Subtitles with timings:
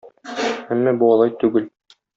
[0.77, 1.73] Әмма бу алай түгел.